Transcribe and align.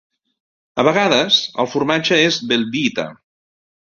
A 0.83 0.85
vegades, 0.87 1.37
el 1.65 1.69
formatge 1.75 2.21
és 2.31 2.41
Velveeta. 2.53 3.07